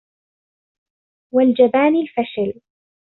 وَالْجَبَانِ 1.33 1.95
الْفَشِلِ 1.95 2.61